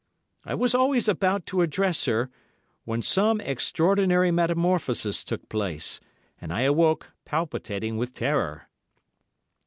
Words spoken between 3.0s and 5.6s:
some extraordinary metamorphosis took